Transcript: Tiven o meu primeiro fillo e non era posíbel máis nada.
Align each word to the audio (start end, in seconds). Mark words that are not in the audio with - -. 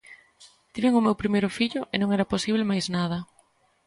Tiven 0.73 0.93
o 0.99 1.05
meu 1.05 1.15
primeiro 1.21 1.49
fillo 1.57 1.81
e 1.93 1.95
non 2.01 2.09
era 2.15 2.29
posíbel 2.33 2.63
máis 2.71 2.85
nada. 2.95 3.17